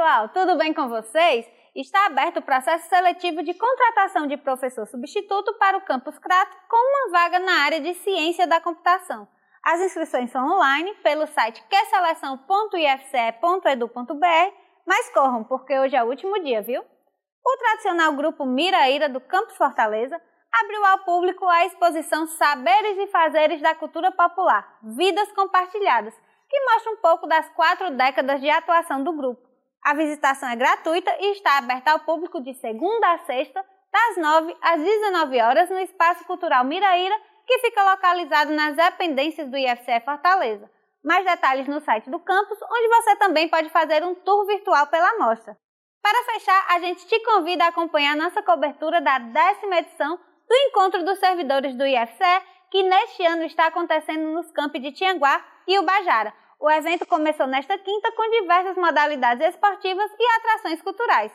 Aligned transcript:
pessoal, 0.00 0.30
tudo 0.30 0.56
bem 0.56 0.72
com 0.72 0.88
vocês? 0.88 1.46
Está 1.76 2.06
aberto 2.06 2.38
o 2.38 2.42
processo 2.42 2.88
seletivo 2.88 3.42
de 3.42 3.52
contratação 3.52 4.26
de 4.26 4.38
professor 4.38 4.86
substituto 4.86 5.52
para 5.58 5.76
o 5.76 5.82
Campus 5.82 6.18
Crato 6.18 6.56
com 6.70 6.76
uma 6.78 7.10
vaga 7.10 7.38
na 7.38 7.64
área 7.64 7.82
de 7.82 7.92
ciência 7.92 8.46
da 8.46 8.62
computação. 8.62 9.28
As 9.62 9.78
inscrições 9.78 10.30
são 10.30 10.56
online 10.56 10.94
pelo 11.02 11.26
site 11.26 11.62
queseleção.ifce.edu.br, 11.68 14.54
mas 14.86 15.12
corram, 15.12 15.44
porque 15.44 15.78
hoje 15.78 15.94
é 15.94 16.02
o 16.02 16.08
último 16.08 16.42
dia, 16.42 16.62
viu? 16.62 16.80
O 16.80 17.56
tradicional 17.58 18.14
grupo 18.14 18.46
Miraíra 18.46 19.06
do 19.06 19.20
Campus 19.20 19.58
Fortaleza 19.58 20.18
abriu 20.50 20.82
ao 20.86 21.00
público 21.00 21.46
a 21.46 21.66
exposição 21.66 22.26
Saberes 22.26 22.96
e 22.96 23.06
Fazeres 23.08 23.60
da 23.60 23.74
Cultura 23.74 24.10
Popular, 24.10 24.78
Vidas 24.82 25.30
Compartilhadas, 25.32 26.14
que 26.48 26.58
mostra 26.72 26.90
um 26.90 26.96
pouco 26.96 27.26
das 27.26 27.50
quatro 27.50 27.90
décadas 27.90 28.40
de 28.40 28.48
atuação 28.48 29.04
do 29.04 29.12
grupo. 29.12 29.49
A 29.82 29.94
visitação 29.94 30.48
é 30.48 30.56
gratuita 30.56 31.10
e 31.20 31.32
está 31.32 31.58
aberta 31.58 31.92
ao 31.92 32.00
público 32.00 32.40
de 32.42 32.52
segunda 32.54 33.12
a 33.12 33.18
sexta, 33.18 33.64
das 33.92 34.16
9 34.18 34.56
às 34.62 34.80
19 34.80 35.40
horas, 35.40 35.70
no 35.70 35.78
Espaço 35.78 36.24
Cultural 36.24 36.64
Miraíra, 36.64 37.18
que 37.46 37.58
fica 37.60 37.82
localizado 37.90 38.52
nas 38.52 38.76
dependências 38.76 39.48
do 39.50 39.56
IFCE 39.56 40.00
Fortaleza. 40.04 40.70
Mais 41.02 41.24
detalhes 41.24 41.66
no 41.66 41.80
site 41.80 42.10
do 42.10 42.20
campus, 42.20 42.58
onde 42.62 42.88
você 42.88 43.16
também 43.16 43.48
pode 43.48 43.70
fazer 43.70 44.04
um 44.04 44.14
tour 44.14 44.46
virtual 44.46 44.86
pela 44.86 45.18
mostra. 45.18 45.56
Para 46.02 46.32
fechar, 46.32 46.66
a 46.68 46.78
gente 46.78 47.06
te 47.06 47.18
convida 47.24 47.64
a 47.64 47.68
acompanhar 47.68 48.16
nossa 48.16 48.42
cobertura 48.42 49.00
da 49.00 49.18
décima 49.18 49.78
edição 49.78 50.16
do 50.16 50.54
Encontro 50.68 51.04
dos 51.04 51.18
Servidores 51.18 51.74
do 51.74 51.86
IFCE, 51.86 52.42
que 52.70 52.82
neste 52.82 53.24
ano 53.24 53.44
está 53.44 53.66
acontecendo 53.66 54.30
nos 54.30 54.50
campos 54.52 54.80
de 54.80 54.92
Tianguá 54.92 55.44
e 55.66 55.78
Ubajara. 55.78 56.32
O 56.60 56.70
evento 56.70 57.06
começou 57.06 57.46
nesta 57.46 57.78
quinta 57.78 58.12
com 58.12 58.30
diversas 58.30 58.76
modalidades 58.76 59.48
esportivas 59.48 60.10
e 60.18 60.38
atrações 60.38 60.82
culturais. 60.82 61.32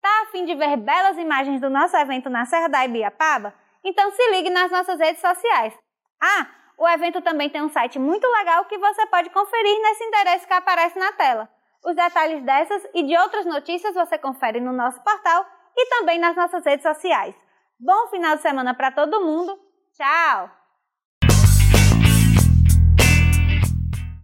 Tá 0.00 0.22
a 0.22 0.26
fim 0.32 0.46
de 0.46 0.54
ver 0.54 0.78
belas 0.78 1.18
imagens 1.18 1.60
do 1.60 1.68
nosso 1.68 1.94
evento 1.94 2.30
na 2.30 2.46
Serra 2.46 2.68
da 2.68 2.84
Ibiapaba? 2.86 3.54
Então 3.84 4.10
se 4.10 4.30
ligue 4.30 4.48
nas 4.48 4.70
nossas 4.70 4.98
redes 4.98 5.20
sociais. 5.20 5.78
Ah, 6.20 6.46
o 6.78 6.88
evento 6.88 7.20
também 7.20 7.50
tem 7.50 7.60
um 7.60 7.68
site 7.68 7.98
muito 7.98 8.26
legal 8.26 8.64
que 8.64 8.78
você 8.78 9.06
pode 9.06 9.28
conferir 9.28 9.78
nesse 9.82 10.04
endereço 10.04 10.46
que 10.46 10.54
aparece 10.54 10.98
na 10.98 11.12
tela. 11.12 11.50
Os 11.84 11.94
detalhes 11.94 12.42
dessas 12.42 12.82
e 12.94 13.02
de 13.02 13.16
outras 13.18 13.44
notícias 13.44 13.94
você 13.94 14.16
confere 14.16 14.58
no 14.58 14.72
nosso 14.72 15.02
portal 15.02 15.46
e 15.76 15.86
também 15.90 16.18
nas 16.18 16.34
nossas 16.34 16.64
redes 16.64 16.82
sociais. 16.82 17.34
Bom 17.78 18.08
final 18.08 18.36
de 18.36 18.42
semana 18.42 18.72
para 18.72 18.90
todo 18.90 19.24
mundo. 19.24 19.58
Tchau! 19.92 20.61